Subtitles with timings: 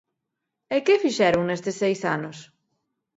[0.75, 2.37] ¿E que fixeron nestes seis anos?